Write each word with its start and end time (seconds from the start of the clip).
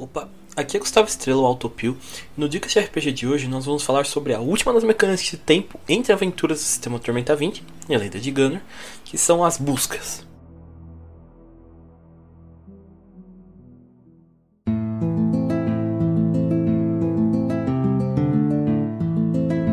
Opa, 0.00 0.30
aqui 0.56 0.78
é 0.78 0.80
Gustavo 0.80 1.08
Estrela, 1.08 1.42
o 1.42 1.44
Autopio. 1.44 1.94
No 2.34 2.48
Dicas 2.48 2.72
de 2.72 2.80
RPG 2.80 3.12
de 3.12 3.28
hoje, 3.28 3.46
nós 3.46 3.66
vamos 3.66 3.82
falar 3.82 4.06
sobre 4.06 4.32
a 4.32 4.40
última 4.40 4.72
das 4.72 4.82
mecânicas 4.82 5.22
de 5.22 5.36
tempo 5.36 5.78
entre 5.86 6.10
aventuras 6.10 6.58
do 6.58 6.62
sistema 6.62 6.98
Tormenta 6.98 7.36
20 7.36 7.62
e 7.86 7.94
a 7.94 7.98
lenda 7.98 8.18
de 8.18 8.30
Gunner, 8.30 8.62
que 9.04 9.18
são 9.18 9.44
as 9.44 9.58
buscas. 9.58 10.26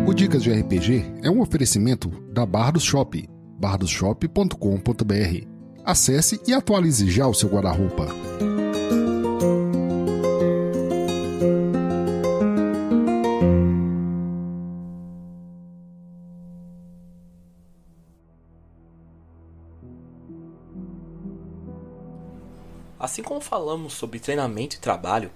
O 0.06 0.14
Dicas 0.14 0.44
de 0.44 0.52
RPG 0.52 1.06
é 1.24 1.30
um 1.30 1.40
oferecimento 1.40 2.10
da 2.34 2.46
Bardos 2.46 2.84
Shop, 2.84 3.30
bardosshop.com.br. 3.58 5.48
Acesse 5.86 6.42
e 6.46 6.54
atualize 6.54 7.10
já 7.10 7.26
o 7.26 7.34
seu 7.34 7.48
guarda-roupa. 7.48 8.08
Assim 23.00 23.22
como 23.22 23.40
falamos 23.40 23.94
sobre 23.94 24.20
treinamento 24.20 24.76
e 24.76 24.80
trabalho, 24.80 25.32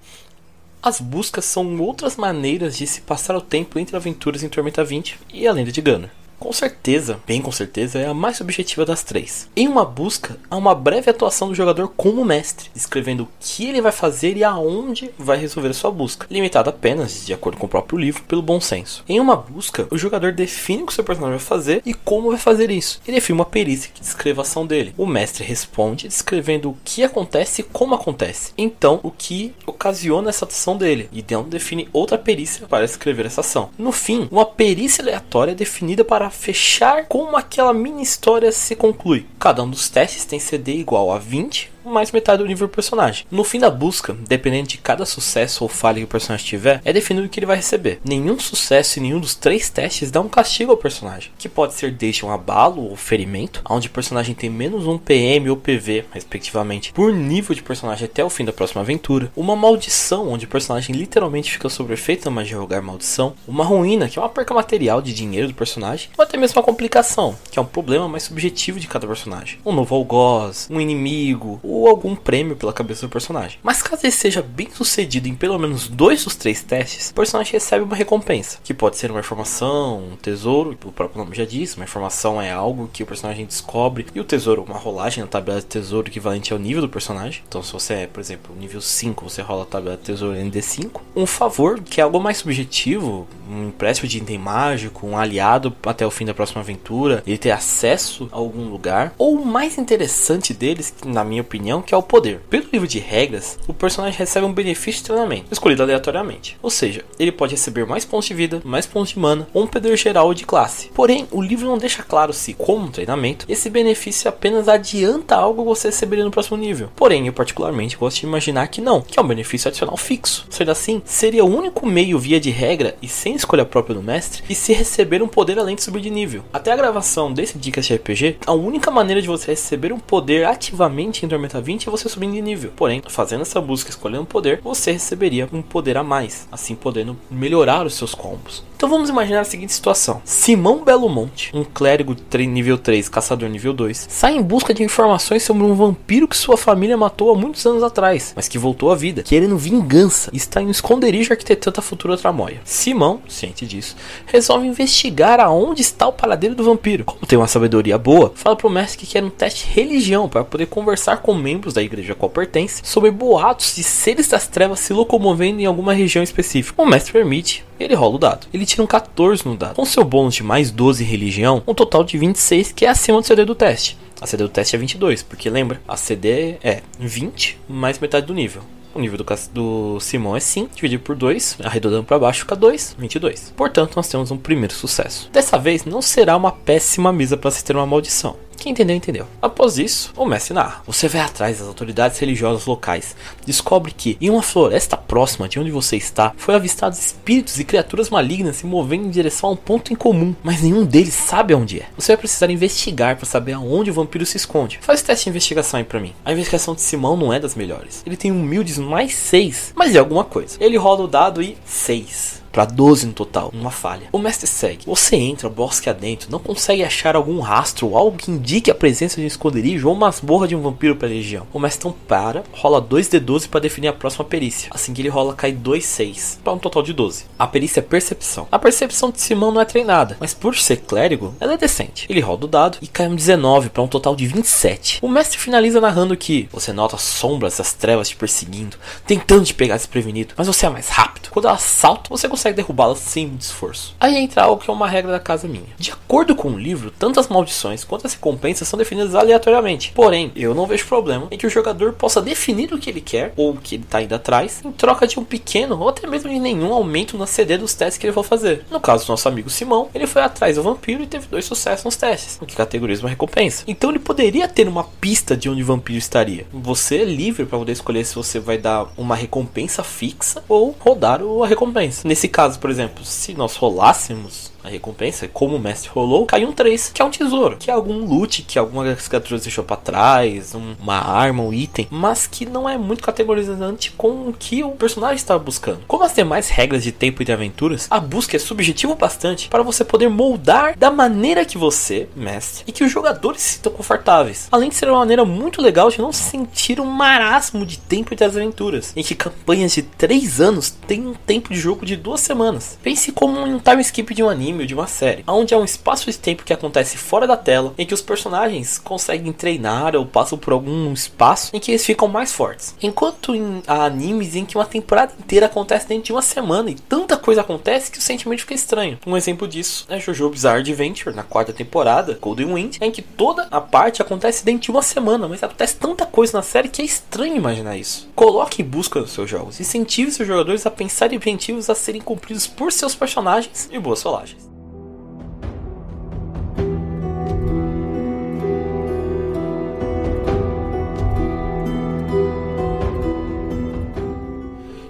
as 0.81 0.99
buscas 0.99 1.45
são 1.45 1.79
outras 1.79 2.15
maneiras 2.15 2.75
de 2.77 2.87
se 2.87 3.01
passar 3.01 3.35
o 3.35 3.41
tempo 3.41 3.77
entre 3.77 3.95
aventuras 3.95 4.41
em 4.41 4.49
Tormenta 4.49 4.83
20 4.83 5.19
e 5.31 5.47
a 5.47 5.51
lenda 5.51 5.71
de 5.71 5.81
Gunner. 5.81 6.09
Com 6.41 6.51
certeza, 6.51 7.19
bem 7.27 7.39
com 7.39 7.51
certeza, 7.51 7.99
é 7.99 8.07
a 8.07 8.15
mais 8.15 8.41
objetiva 8.41 8.83
das 8.83 9.03
três. 9.03 9.47
Em 9.55 9.67
uma 9.67 9.85
busca, 9.85 10.37
há 10.49 10.57
uma 10.57 10.73
breve 10.73 11.11
atuação 11.11 11.49
do 11.49 11.53
jogador 11.53 11.89
como 11.95 12.25
mestre, 12.25 12.71
descrevendo 12.73 13.23
o 13.23 13.27
que 13.39 13.69
ele 13.69 13.79
vai 13.79 13.91
fazer 13.91 14.35
e 14.35 14.43
aonde 14.43 15.11
vai 15.19 15.37
resolver 15.37 15.71
sua 15.73 15.91
busca, 15.91 16.25
limitada 16.31 16.71
apenas, 16.71 17.27
de 17.27 17.31
acordo 17.31 17.59
com 17.59 17.67
o 17.67 17.69
próprio 17.69 17.99
livro, 17.99 18.23
pelo 18.23 18.41
bom 18.41 18.59
senso. 18.59 19.03
Em 19.07 19.19
uma 19.19 19.35
busca, 19.35 19.87
o 19.91 19.97
jogador 19.99 20.31
define 20.31 20.81
o 20.81 20.87
que 20.87 20.95
seu 20.95 21.03
personagem 21.03 21.37
vai 21.37 21.45
fazer 21.45 21.83
e 21.85 21.93
como 21.93 22.31
vai 22.31 22.39
fazer 22.39 22.71
isso, 22.71 22.99
e 23.07 23.11
define 23.11 23.37
uma 23.37 23.45
perícia 23.45 23.91
que 23.93 24.01
descreva 24.01 24.41
a 24.41 24.43
ação 24.43 24.65
dele. 24.65 24.95
O 24.97 25.05
mestre 25.05 25.43
responde 25.43 26.07
descrevendo 26.07 26.71
o 26.71 26.77
que 26.83 27.03
acontece 27.03 27.61
e 27.61 27.65
como 27.65 27.93
acontece, 27.93 28.51
então 28.57 28.99
o 29.03 29.11
que 29.11 29.53
ocasiona 29.67 30.29
essa 30.29 30.45
ação 30.45 30.75
dele, 30.75 31.07
e 31.11 31.19
então 31.19 31.43
define 31.43 31.87
outra 31.93 32.17
perícia 32.17 32.65
para 32.65 32.83
escrever 32.83 33.27
essa 33.27 33.41
ação. 33.41 33.69
No 33.77 33.91
fim, 33.91 34.27
uma 34.31 34.43
perícia 34.43 35.03
aleatória 35.03 35.51
é 35.51 35.55
definida 35.55 36.03
para 36.03 36.30
fechar 36.31 37.05
como 37.05 37.37
aquela 37.37 37.73
mini 37.73 38.01
história 38.01 38.51
se 38.51 38.75
conclui. 38.75 39.25
Cada 39.39 39.63
um 39.63 39.69
dos 39.69 39.89
testes 39.89 40.25
tem 40.25 40.39
CD 40.39 40.73
igual 40.73 41.11
a 41.11 41.17
20 41.17 41.70
mais 41.85 42.11
metade 42.11 42.41
do 42.41 42.47
nível 42.47 42.67
do 42.67 42.73
personagem. 42.73 43.25
No 43.31 43.43
fim 43.43 43.59
da 43.59 43.69
busca, 43.69 44.15
dependendo 44.27 44.67
de 44.67 44.77
cada 44.77 45.05
sucesso 45.05 45.63
ou 45.63 45.69
falha 45.69 45.97
que 45.97 46.03
o 46.03 46.07
personagem 46.07 46.45
tiver, 46.45 46.81
é 46.83 46.93
definido 46.93 47.25
o 47.25 47.29
que 47.29 47.39
ele 47.39 47.45
vai 47.45 47.55
receber. 47.55 47.99
Nenhum 48.03 48.39
sucesso 48.39 48.99
em 48.99 49.03
nenhum 49.03 49.19
dos 49.19 49.35
três 49.35 49.69
testes 49.69 50.11
dá 50.11 50.21
um 50.21 50.29
castigo 50.29 50.71
ao 50.71 50.77
personagem, 50.77 51.31
que 51.37 51.49
pode 51.49 51.73
ser 51.73 51.91
desde 51.91 52.25
um 52.25 52.31
abalo 52.31 52.89
ou 52.89 52.95
ferimento, 52.95 53.61
onde 53.69 53.87
o 53.87 53.91
personagem 53.91 54.35
tem 54.35 54.49
menos 54.49 54.87
um 54.87 54.97
PM 54.97 55.49
ou 55.49 55.57
PV, 55.57 56.05
respectivamente, 56.11 56.93
por 56.93 57.13
nível 57.13 57.55
de 57.55 57.63
personagem 57.63 58.05
até 58.05 58.23
o 58.23 58.29
fim 58.29 58.45
da 58.45 58.53
próxima 58.53 58.81
aventura, 58.81 59.31
uma 59.35 59.55
maldição, 59.55 60.29
onde 60.29 60.45
o 60.45 60.49
personagem 60.49 60.95
literalmente 60.95 61.51
fica 61.51 61.69
sob 61.69 61.93
efeito 61.93 62.25
da 62.25 62.31
magia 62.31 62.57
rogar 62.57 62.81
maldição, 62.81 63.33
uma 63.47 63.63
ruína, 63.63 64.09
que 64.09 64.17
é 64.17 64.21
uma 64.21 64.29
perca 64.29 64.53
material 64.53 65.01
de 65.01 65.13
dinheiro 65.13 65.47
do 65.47 65.53
personagem, 65.53 66.09
ou 66.17 66.23
até 66.23 66.37
mesmo 66.37 66.59
uma 66.59 66.65
complicação, 66.65 67.35
que 67.49 67.57
é 67.57 67.61
um 67.61 67.65
problema 67.65 68.07
mais 68.07 68.23
subjetivo 68.23 68.79
de 68.79 68.87
cada 68.87 69.07
personagem. 69.07 69.59
Um 69.65 69.73
novo 69.73 69.95
algoz, 69.95 70.67
um 70.69 70.79
inimigo, 70.79 71.59
ou 71.71 71.87
algum 71.87 72.15
prêmio 72.15 72.55
pela 72.55 72.73
cabeça 72.73 73.05
do 73.07 73.11
personagem. 73.11 73.59
Mas 73.63 73.81
caso 73.81 74.01
ele 74.03 74.11
seja 74.11 74.41
bem 74.41 74.69
sucedido 74.71 75.27
em 75.27 75.35
pelo 75.35 75.57
menos 75.57 75.87
dois 75.87 76.23
dos 76.23 76.35
três 76.35 76.61
testes, 76.61 77.09
o 77.09 77.13
personagem 77.13 77.53
recebe 77.53 77.83
uma 77.83 77.95
recompensa, 77.95 78.59
que 78.63 78.73
pode 78.73 78.97
ser 78.97 79.11
uma 79.11 79.19
informação, 79.19 79.99
um 80.11 80.15
tesouro, 80.15 80.77
o 80.85 80.91
próprio 80.91 81.23
nome 81.23 81.35
já 81.35 81.45
diz, 81.45 81.75
uma 81.75 81.85
informação 81.85 82.41
é 82.41 82.51
algo 82.51 82.89
que 82.91 83.03
o 83.03 83.05
personagem 83.05 83.45
descobre, 83.45 84.05
e 84.13 84.19
o 84.19 84.23
tesouro, 84.23 84.63
uma 84.63 84.77
rolagem 84.77 85.23
na 85.23 85.29
tabela 85.29 85.59
de 85.59 85.65
tesouro 85.65 86.07
equivalente 86.07 86.51
ao 86.53 86.59
nível 86.59 86.81
do 86.81 86.89
personagem. 86.89 87.41
Então, 87.47 87.63
se 87.63 87.71
você 87.71 87.93
é, 87.93 88.07
por 88.07 88.19
exemplo, 88.19 88.55
nível 88.55 88.81
5, 88.81 89.29
você 89.29 89.41
rola 89.41 89.63
a 89.63 89.65
tabela 89.65 89.97
de 89.97 90.03
tesouro 90.03 90.37
ND5. 90.37 91.01
Um 91.15 91.25
favor, 91.25 91.79
que 91.79 92.01
é 92.01 92.03
algo 92.03 92.19
mais 92.19 92.37
subjetivo, 92.37 93.27
um 93.49 93.67
empréstimo 93.67 94.07
de 94.07 94.17
item 94.17 94.37
mágico, 94.37 95.07
um 95.07 95.17
aliado 95.17 95.75
até 95.83 96.05
o 96.05 96.11
fim 96.11 96.25
da 96.25 96.33
próxima 96.33 96.61
aventura, 96.61 97.23
ele 97.25 97.37
ter 97.37 97.51
acesso 97.51 98.29
a 98.31 98.37
algum 98.37 98.69
lugar. 98.69 99.13
Ou 99.17 99.35
o 99.35 99.45
mais 99.45 99.77
interessante 99.77 100.53
deles, 100.53 100.93
na 101.05 101.23
minha 101.23 101.41
opinião, 101.41 101.60
que 101.81 101.93
é 101.93 101.97
o 101.97 102.01
poder. 102.01 102.39
Pelo 102.49 102.65
livro 102.73 102.87
de 102.87 102.97
regras, 102.97 103.59
o 103.67 103.73
personagem 103.73 104.17
recebe 104.17 104.45
um 104.45 104.53
benefício 104.53 105.01
de 105.01 105.07
treinamento, 105.07 105.45
escolhido 105.51 105.83
aleatoriamente. 105.83 106.57
Ou 106.61 106.69
seja, 106.69 107.05
ele 107.19 107.31
pode 107.31 107.53
receber 107.53 107.85
mais 107.85 108.03
pontos 108.05 108.27
de 108.27 108.33
vida, 108.33 108.61
mais 108.63 108.85
pontos 108.85 109.09
de 109.09 109.19
mana, 109.19 109.47
ou 109.53 109.63
um 109.63 109.67
poder 109.67 109.95
geral 109.97 110.33
de 110.33 110.45
classe. 110.45 110.89
Porém, 110.93 111.27
o 111.29 111.41
livro 111.41 111.67
não 111.67 111.77
deixa 111.77 112.01
claro 112.01 112.33
se, 112.33 112.53
como 112.53 112.85
um 112.85 112.91
treinamento, 112.91 113.45
esse 113.47 113.69
benefício 113.69 114.27
apenas 114.27 114.67
adianta 114.67 115.35
algo 115.35 115.63
você 115.63 115.89
receberia 115.89 116.25
no 116.25 116.31
próximo 116.31 116.57
nível. 116.57 116.89
Porém, 116.95 117.27
eu 117.27 117.33
particularmente 117.33 117.97
gosto 117.97 118.21
de 118.21 118.25
imaginar 118.25 118.67
que 118.67 118.81
não, 118.81 119.01
que 119.01 119.19
é 119.19 119.21
um 119.21 119.27
benefício 119.27 119.67
adicional 119.67 119.97
fixo. 119.97 120.45
Sendo 120.49 120.71
assim, 120.71 121.01
seria 121.05 121.45
o 121.45 121.55
único 121.55 121.85
meio 121.85 122.17
via 122.17 122.39
de 122.39 122.49
regra 122.49 122.95
e 123.01 123.07
sem 123.07 123.35
escolha 123.35 123.65
própria 123.65 123.95
do 123.95 124.01
mestre 124.01 124.43
e 124.49 124.55
se 124.55 124.73
receber 124.73 125.21
um 125.21 125.27
poder 125.27 125.59
além 125.59 125.75
de 125.75 125.83
subir 125.83 126.01
de 126.01 126.09
nível. 126.09 126.43
Até 126.51 126.71
a 126.71 126.75
gravação 126.75 127.31
desse 127.31 127.57
Dicas 127.57 127.85
de 127.85 127.95
RPG, 127.95 128.37
a 128.45 128.53
única 128.53 128.89
maneira 128.89 129.21
de 129.21 129.27
você 129.27 129.51
receber 129.51 129.93
um 129.93 129.99
poder 129.99 130.45
ativamente 130.45 131.25
em 131.25 131.29
20 131.59 131.87
é 131.87 131.91
você 131.91 132.07
subindo 132.07 132.33
de 132.33 132.41
nível. 132.41 132.71
Porém, 132.75 133.01
fazendo 133.07 133.41
essa 133.41 133.59
busca 133.59 133.89
escolhendo 133.89 134.25
poder, 134.25 134.61
você 134.61 134.91
receberia 134.91 135.49
um 135.51 135.61
poder 135.61 135.97
a 135.97 136.03
mais, 136.03 136.47
assim 136.51 136.75
podendo 136.75 137.17
melhorar 137.29 137.85
os 137.85 137.95
seus 137.95 138.13
combos. 138.13 138.63
Então 138.81 138.89
vamos 138.89 139.11
imaginar 139.11 139.41
a 139.41 139.43
seguinte 139.43 139.71
situação: 139.73 140.23
Simão 140.25 140.83
Belo 140.83 141.07
Monte, 141.07 141.55
um 141.55 141.63
clérigo 141.63 142.15
nível 142.49 142.79
3, 142.79 143.07
caçador 143.09 143.47
nível 143.47 143.73
2, 143.73 144.07
sai 144.09 144.35
em 144.35 144.41
busca 144.41 144.73
de 144.73 144.81
informações 144.81 145.43
sobre 145.43 145.61
um 145.61 145.75
vampiro 145.75 146.27
que 146.27 146.35
sua 146.35 146.57
família 146.57 146.97
matou 146.97 147.31
há 147.31 147.35
muitos 147.37 147.63
anos 147.63 147.83
atrás, 147.83 148.33
mas 148.35 148.47
que 148.47 148.57
voltou 148.57 148.91
à 148.91 148.95
vida, 148.95 149.21
querendo 149.21 149.55
vingança 149.55 150.31
e 150.33 150.37
está 150.37 150.63
em 150.63 150.65
um 150.65 150.71
esconderijo 150.71 151.31
arquitetando 151.31 151.79
a 151.79 151.83
futura 151.83 152.17
tramóia. 152.17 152.59
Simão, 152.65 153.21
ciente 153.27 153.67
disso, 153.67 153.95
resolve 154.25 154.65
investigar 154.65 155.39
aonde 155.39 155.83
está 155.83 156.07
o 156.07 156.13
paradeiro 156.13 156.55
do 156.55 156.63
vampiro. 156.63 157.05
Como 157.05 157.27
tem 157.27 157.37
uma 157.37 157.47
sabedoria 157.47 157.99
boa, 157.99 158.33
fala 158.33 158.55
pro 158.55 158.67
mestre 158.67 159.05
que 159.05 159.11
quer 159.13 159.23
um 159.23 159.29
teste 159.29 159.67
de 159.67 159.73
religião 159.73 160.27
para 160.27 160.43
poder 160.43 160.65
conversar 160.65 161.17
com 161.17 161.35
membros 161.35 161.75
da 161.75 161.83
igreja 161.83 162.13
a 162.13 162.15
qual 162.15 162.31
pertence 162.31 162.81
sobre 162.83 163.11
boatos 163.11 163.75
de 163.75 163.83
seres 163.83 164.27
das 164.27 164.47
trevas 164.47 164.79
se 164.79 164.91
locomovendo 164.91 165.61
em 165.61 165.67
alguma 165.67 165.93
região 165.93 166.23
específica. 166.23 166.81
O 166.81 166.87
mestre 166.87 167.13
permite, 167.13 167.63
ele 167.83 167.95
rola 167.95 168.15
o 168.15 168.19
dado. 168.19 168.47
Ele 168.53 168.65
tira 168.65 168.83
um 168.83 168.87
14 168.87 169.45
no 169.45 169.55
dado. 169.55 169.75
Com 169.75 169.85
seu 169.85 170.03
bônus 170.03 170.35
de 170.35 170.43
mais 170.43 170.71
12 170.71 171.03
em 171.03 171.07
religião, 171.07 171.63
um 171.67 171.73
total 171.73 172.03
de 172.03 172.17
26, 172.17 172.71
que 172.71 172.85
é 172.85 172.89
acima 172.89 173.19
do 173.19 173.27
CD 173.27 173.45
do 173.45 173.55
teste. 173.55 173.97
A 174.19 174.27
CD 174.27 174.43
do 174.43 174.49
teste 174.49 174.75
é 174.75 174.79
22, 174.79 175.23
porque 175.23 175.49
lembra, 175.49 175.81
a 175.87 175.97
CD 175.97 176.57
é 176.63 176.81
20 176.99 177.59
mais 177.67 177.97
metade 177.97 178.27
do 178.27 178.33
nível. 178.33 178.61
O 178.93 178.99
nível 178.99 179.17
do, 179.17 179.25
do 179.53 179.99
Simão 180.01 180.35
é 180.35 180.39
5, 180.39 180.75
dividido 180.75 181.01
por 181.01 181.15
2, 181.15 181.57
arredondando 181.63 182.03
para 182.03 182.19
baixo 182.19 182.41
fica 182.41 182.55
2, 182.55 182.97
22. 182.99 183.53
Portanto, 183.55 183.95
nós 183.95 184.07
temos 184.09 184.31
um 184.31 184.37
primeiro 184.37 184.73
sucesso. 184.73 185.29
Dessa 185.31 185.57
vez, 185.57 185.85
não 185.85 186.01
será 186.01 186.35
uma 186.35 186.51
péssima 186.51 187.11
mesa 187.11 187.37
para 187.37 187.51
se 187.51 187.63
ter 187.63 187.75
uma 187.75 187.85
maldição. 187.85 188.35
Quem 188.61 188.73
entendeu, 188.73 188.95
entendeu. 188.95 189.27
Após 189.41 189.79
isso, 189.79 190.13
o 190.15 190.23
mestre 190.23 190.53
narra. 190.53 190.83
Você 190.85 191.07
vai 191.07 191.21
atrás 191.21 191.57
das 191.57 191.67
autoridades 191.67 192.19
religiosas 192.19 192.67
locais. 192.67 193.15
Descobre 193.43 193.91
que, 193.91 194.19
em 194.21 194.29
uma 194.29 194.43
floresta 194.43 194.95
próxima 194.95 195.49
de 195.49 195.59
onde 195.59 195.71
você 195.71 195.97
está, 195.97 196.31
foi 196.37 196.53
avistados 196.53 196.99
espíritos 196.99 197.59
e 197.59 197.65
criaturas 197.65 198.11
malignas 198.11 198.57
se 198.57 198.67
movendo 198.67 199.07
em 199.07 199.09
direção 199.09 199.49
a 199.49 199.53
um 199.53 199.55
ponto 199.55 199.91
em 199.91 199.95
comum, 199.95 200.35
mas 200.43 200.61
nenhum 200.61 200.85
deles 200.85 201.15
sabe 201.15 201.55
aonde 201.55 201.79
é. 201.79 201.87
Você 201.97 202.11
vai 202.11 202.17
precisar 202.17 202.51
investigar 202.51 203.15
para 203.15 203.25
saber 203.25 203.53
aonde 203.53 203.89
o 203.89 203.95
vampiro 203.95 204.27
se 204.27 204.37
esconde. 204.37 204.77
Faz 204.79 205.01
teste 205.01 205.23
de 205.23 205.31
investigação 205.31 205.79
aí 205.79 205.83
pra 205.83 205.99
mim. 205.99 206.13
A 206.23 206.31
investigação 206.31 206.75
de 206.75 206.81
Simão 206.81 207.17
não 207.17 207.33
é 207.33 207.39
das 207.39 207.55
melhores. 207.55 208.03
Ele 208.05 208.15
tem 208.15 208.31
humildes 208.31 208.77
mais 208.77 209.15
6, 209.15 209.73
mas 209.75 209.95
é 209.95 209.97
alguma 209.97 210.23
coisa. 210.23 210.57
Ele 210.59 210.77
rola 210.77 211.05
o 211.05 211.07
dado 211.07 211.41
e 211.41 211.57
6 211.65 212.40
para 212.51 212.65
12 212.65 213.07
no 213.07 213.13
total, 213.13 213.51
uma 213.53 213.71
falha. 213.71 214.07
O 214.11 214.19
mestre 214.19 214.47
segue. 214.47 214.85
Você 214.85 215.15
entra 215.15 215.49
bosque 215.49 215.89
adentro, 215.89 216.31
não 216.31 216.39
consegue 216.39 216.83
achar 216.83 217.15
algum 217.15 217.39
rastro 217.39 217.87
ou 217.87 217.97
algo 217.97 218.17
que 218.17 218.31
indique 218.31 218.69
a 218.69 218.75
presença 218.75 219.17
de 219.17 219.23
um 219.23 219.27
esconderijo 219.27 219.87
ou 219.87 219.95
masmorra 219.95 220.47
de 220.47 220.55
um 220.55 220.61
vampiro 220.61 220.95
pela 220.95 221.13
região. 221.13 221.47
O 221.53 221.59
mestre 221.59 221.87
então 221.87 221.95
para, 222.07 222.43
rola 222.51 222.81
2d12 222.81 223.47
para 223.47 223.59
definir 223.59 223.87
a 223.87 223.93
próxima 223.93 224.25
perícia. 224.25 224.69
Assim 224.73 224.93
que 224.93 225.01
ele 225.01 225.09
rola, 225.09 225.33
cai 225.33 225.51
2 225.51 225.83
6 225.83 226.39
para 226.43 226.53
um 226.53 226.59
total 226.59 226.83
de 226.83 226.93
12. 226.93 227.25
A 227.39 227.47
perícia 227.47 227.79
é 227.79 227.83
percepção. 227.83 228.47
A 228.51 228.59
percepção 228.59 229.09
de 229.09 229.21
Simão 229.21 229.51
não 229.51 229.61
é 229.61 229.65
treinada, 229.65 230.17
mas 230.19 230.33
por 230.33 230.55
ser 230.55 230.77
clérigo, 230.77 231.33
ela 231.39 231.53
é 231.53 231.57
decente. 231.57 232.05
Ele 232.09 232.19
roda 232.19 232.45
o 232.45 232.49
dado 232.49 232.77
e 232.81 232.87
cai 232.87 233.07
um 233.07 233.15
19 233.15 233.69
para 233.69 233.81
um 233.81 233.87
total 233.87 234.15
de 234.15 234.27
27. 234.27 234.99
O 235.01 235.07
mestre 235.07 235.37
finaliza 235.37 235.81
narrando 235.81 236.17
que 236.17 236.47
você 236.51 236.71
nota 236.73 236.95
as 236.95 237.01
sombras 237.01 237.57
das 237.57 237.73
trevas 237.73 238.09
te 238.09 238.15
perseguindo, 238.15 238.77
tentando 239.05 239.45
te 239.45 239.53
pegar 239.53 239.77
desprevenido, 239.77 240.33
mas 240.37 240.47
você 240.47 240.65
é 240.65 240.69
mais 240.69 240.89
rápido. 240.89 241.29
Quando 241.29 241.47
elas 241.47 241.61
saltam, 241.61 242.15
você 242.15 242.27
consegue 242.27 242.40
consegue 242.41 242.55
derrubá-las 242.55 242.97
sem 242.97 243.27
muito 243.27 243.41
esforço. 243.41 243.95
Aí 243.99 244.17
entra 244.17 244.43
algo 244.43 244.61
que 244.61 244.69
é 244.69 244.73
uma 244.73 244.89
regra 244.89 245.11
da 245.11 245.19
casa 245.19 245.47
minha. 245.47 245.67
De 245.77 245.91
acordo 245.91 246.35
com 246.35 246.49
o 246.49 246.57
livro, 246.57 246.91
tanto 246.97 247.19
as 247.19 247.27
maldições 247.27 247.83
quanto 247.83 248.07
as 248.07 248.13
recompensas 248.15 248.67
são 248.67 248.79
definidas 248.79 249.13
aleatoriamente. 249.13 249.91
Porém, 249.93 250.31
eu 250.35 250.55
não 250.55 250.65
vejo 250.65 250.87
problema 250.87 251.27
em 251.29 251.37
que 251.37 251.45
o 251.45 251.49
jogador 251.49 251.93
possa 251.93 252.19
definir 252.19 252.73
o 252.73 252.79
que 252.79 252.89
ele 252.89 253.01
quer 253.01 253.31
ou 253.37 253.51
o 253.51 253.57
que 253.57 253.75
ele 253.75 253.83
está 253.83 254.01
indo 254.01 254.15
atrás 254.15 254.61
em 254.65 254.71
troca 254.71 255.05
de 255.05 255.19
um 255.19 255.23
pequeno 255.23 255.79
ou 255.79 255.89
até 255.89 256.07
mesmo 256.07 256.31
de 256.31 256.39
nenhum 256.39 256.73
aumento 256.73 257.15
na 257.15 257.27
CD 257.27 257.59
dos 257.59 257.75
testes 257.75 257.99
que 257.99 258.07
ele 258.07 258.13
for 258.13 258.23
fazer. 258.23 258.65
No 258.71 258.79
caso 258.79 259.05
do 259.05 259.09
nosso 259.09 259.27
amigo 259.27 259.49
Simão, 259.49 259.89
ele 259.93 260.07
foi 260.07 260.23
atrás 260.23 260.55
do 260.55 260.63
vampiro 260.63 261.03
e 261.03 261.07
teve 261.07 261.27
dois 261.27 261.45
sucessos 261.45 261.85
nos 261.85 261.95
testes, 261.95 262.39
o 262.41 262.45
que 262.47 262.55
categoriza 262.55 263.03
uma 263.03 263.09
recompensa. 263.09 263.63
Então 263.67 263.91
ele 263.91 263.99
poderia 263.99 264.47
ter 264.47 264.67
uma 264.67 264.85
pista 264.99 265.37
de 265.37 265.47
onde 265.47 265.61
o 265.61 265.65
vampiro 265.65 265.99
estaria. 265.99 266.47
Você 266.51 266.97
é 266.97 267.05
livre 267.05 267.45
para 267.45 267.59
poder 267.59 267.73
escolher 267.73 268.03
se 268.03 268.15
você 268.15 268.39
vai 268.39 268.57
dar 268.57 268.87
uma 268.97 269.15
recompensa 269.15 269.83
fixa 269.83 270.43
ou 270.49 270.75
rodar 270.79 271.21
a 271.43 271.47
recompensa. 271.47 272.07
Nesse 272.07 272.30
caso, 272.31 272.59
por 272.59 272.69
exemplo, 272.69 273.05
se 273.05 273.33
nós 273.33 273.55
rolássemos 273.55 274.51
a 274.63 274.69
recompensa, 274.69 275.27
como 275.27 275.55
o 275.55 275.59
mestre 275.59 275.89
rolou, 275.89 276.25
cai 276.25 276.45
um 276.45 276.51
3, 276.51 276.91
que 276.93 277.01
é 277.01 277.05
um 277.05 277.09
tesouro, 277.09 277.57
que 277.57 277.69
é 277.69 277.73
algum 277.73 278.05
loot 278.05 278.43
que 278.43 278.59
alguma 278.59 278.85
das 278.85 279.07
criaturas 279.07 279.43
deixou 279.43 279.63
para 279.63 279.77
trás, 279.77 280.53
um, 280.53 280.75
uma 280.79 280.97
arma, 280.97 281.43
um 281.43 281.53
item, 281.53 281.87
mas 281.89 282.27
que 282.27 282.45
não 282.45 282.69
é 282.69 282.77
muito 282.77 283.03
categorizante 283.03 283.91
com 283.91 284.29
o 284.29 284.35
que 284.37 284.63
o 284.63 284.71
personagem 284.71 285.15
estava 285.15 285.43
buscando. 285.43 285.81
Como 285.87 286.03
as 286.03 286.13
demais 286.13 286.49
regras 286.49 286.83
de 286.83 286.91
tempo 286.91 287.21
e 287.21 287.25
de 287.25 287.31
aventuras, 287.31 287.87
a 287.89 287.99
busca 287.99 288.35
é 288.35 288.39
subjetiva 288.39 288.95
bastante 288.95 289.49
para 289.49 289.63
você 289.63 289.83
poder 289.83 290.09
moldar 290.09 290.77
da 290.77 290.91
maneira 290.91 291.45
que 291.45 291.57
você, 291.57 292.07
mestre, 292.15 292.63
e 292.67 292.71
que 292.71 292.83
os 292.83 292.91
jogadores 292.91 293.41
se 293.41 293.53
sintam 293.55 293.73
confortáveis. 293.73 294.47
Além 294.51 294.69
de 294.69 294.75
ser 294.75 294.89
uma 294.89 294.99
maneira 294.99 295.25
muito 295.25 295.61
legal 295.61 295.89
de 295.89 295.99
não 295.99 296.13
sentir 296.13 296.79
um 296.79 296.85
marasmo 296.85 297.65
de 297.65 297.77
tempo 297.79 298.13
e 298.13 298.17
de 298.17 298.23
aventuras, 298.23 298.93
em 298.95 299.03
que 299.03 299.15
campanhas 299.15 299.73
de 299.73 299.81
3 299.81 300.39
anos 300.39 300.69
têm 300.69 301.07
um 301.07 301.13
tempo 301.13 301.51
de 301.51 301.59
jogo 301.59 301.85
de 301.85 301.95
2 301.95 302.20
semanas. 302.21 302.77
Pense 302.81 303.11
como 303.11 303.39
um 303.39 303.59
time 303.59 303.81
skip 303.81 304.13
de 304.13 304.23
um 304.23 304.29
anime 304.29 304.61
ou 304.61 304.65
de 304.65 304.73
uma 304.73 304.87
série, 304.87 305.23
onde 305.27 305.53
há 305.53 305.57
um 305.57 305.65
espaço 305.65 306.09
de 306.09 306.17
tempo 306.17 306.43
que 306.43 306.53
acontece 306.53 306.97
fora 306.97 307.27
da 307.27 307.37
tela, 307.37 307.73
em 307.77 307.85
que 307.85 307.93
os 307.93 308.01
personagens 308.01 308.77
conseguem 308.77 309.31
treinar 309.33 309.95
ou 309.95 310.05
passam 310.05 310.37
por 310.37 310.53
algum 310.53 310.91
espaço 310.93 311.55
em 311.55 311.59
que 311.59 311.71
eles 311.71 311.85
ficam 311.85 312.07
mais 312.07 312.33
fortes. 312.33 312.75
Enquanto 312.81 313.35
em, 313.35 313.61
há 313.67 313.85
animes 313.85 314.35
em 314.35 314.45
que 314.45 314.57
uma 314.57 314.65
temporada 314.65 315.13
inteira 315.19 315.45
acontece 315.45 315.87
dentro 315.87 316.05
de 316.05 316.11
uma 316.11 316.21
semana 316.21 316.69
e 316.69 316.75
tanta 316.75 317.17
coisa 317.17 317.41
acontece 317.41 317.91
que 317.91 317.99
o 317.99 318.01
sentimento 318.01 318.41
fica 318.41 318.53
estranho. 318.53 318.99
Um 319.05 319.17
exemplo 319.17 319.47
disso 319.47 319.85
é 319.89 319.99
Jojo 319.99 320.29
Bizarre 320.29 320.61
Adventure, 320.61 321.15
na 321.15 321.23
quarta 321.23 321.53
temporada, 321.53 322.17
Golden 322.19 322.53
Wind, 322.53 322.77
em 322.81 322.91
que 322.91 323.01
toda 323.01 323.47
a 323.51 323.61
parte 323.61 324.01
acontece 324.01 324.45
dentro 324.45 324.63
de 324.63 324.71
uma 324.71 324.81
semana, 324.81 325.27
mas 325.27 325.43
acontece 325.43 325.75
tanta 325.75 326.05
coisa 326.05 326.37
na 326.37 326.43
série 326.43 326.69
que 326.69 326.81
é 326.81 326.85
estranho 326.85 327.35
imaginar 327.35 327.77
isso. 327.77 328.09
Coloque 328.15 328.63
busca 328.63 328.99
nos 328.99 329.11
seus 329.11 329.29
jogos, 329.29 329.59
incentive 329.59 330.11
seus 330.11 330.27
jogadores 330.27 330.65
a 330.65 330.71
pensar 330.71 331.11
em 331.11 331.17
objetivos 331.17 331.69
a 331.69 331.75
serem 331.75 332.01
cumpridos 332.11 332.45
por 332.45 332.73
seus 332.73 332.93
personagens 332.93 333.69
e 333.71 333.79
boas 333.79 334.01
rolagens. 334.01 334.49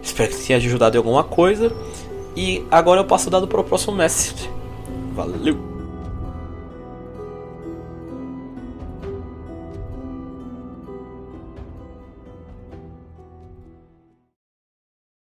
Espero 0.01 0.31
que 0.31 0.47
tenha 0.47 0.57
ajudado 0.57 0.95
em 0.95 0.97
alguma 0.97 1.23
coisa. 1.23 1.71
E 2.35 2.65
agora 2.71 3.01
eu 3.01 3.05
passo 3.05 3.27
o 3.27 3.31
dado 3.31 3.47
para 3.47 3.61
o 3.61 3.63
próximo 3.63 3.95
mestre. 3.95 4.49
Valeu! 5.13 5.70